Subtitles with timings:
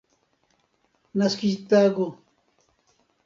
[1.21, 2.07] naskiĝtago